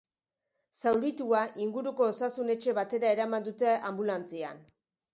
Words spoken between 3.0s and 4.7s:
eraman dute anbulantzian.